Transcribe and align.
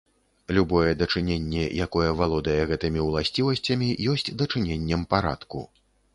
Любое 0.57 0.93
дачыненне, 1.01 1.65
якое 1.85 2.07
валодае 2.21 2.57
гэтымі 2.73 3.05
ўласцівасцямі, 3.09 3.93
ёсць 4.17 4.27
дачыненнем 4.43 5.07
парадку. 5.15 5.65